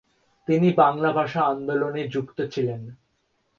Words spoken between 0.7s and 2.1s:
বাংলা ভাষা আন্দোলনে